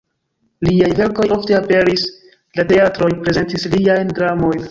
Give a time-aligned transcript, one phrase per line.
[0.67, 2.07] Liaj verkoj ofte aperis,
[2.61, 4.59] la teatroj prezentis liajn dramojn.